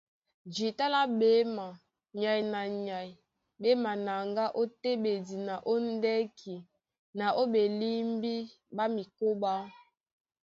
Jǐta 0.53 0.85
lá 0.93 1.01
ɓéma, 1.19 1.65
nyay 2.19 2.41
na 2.51 2.61
nyay 2.85 3.09
ɓé 3.61 3.69
manaŋgá 3.83 4.45
ó 4.61 4.63
téɓedi 4.81 5.35
na 5.47 5.55
ó 5.71 5.73
ndɛ́ki 5.89 6.55
na 7.17 7.25
ó 7.39 7.43
ɓelímbí 7.53 8.33
ɓá 8.75 8.83
mikóɓá. 8.95 9.53